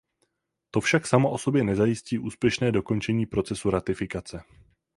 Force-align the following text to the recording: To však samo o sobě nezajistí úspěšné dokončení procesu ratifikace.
To 0.71 0.81
však 0.81 1.07
samo 1.07 1.31
o 1.31 1.37
sobě 1.37 1.63
nezajistí 1.63 2.19
úspěšné 2.19 2.71
dokončení 2.71 3.25
procesu 3.25 3.69
ratifikace. 3.69 4.43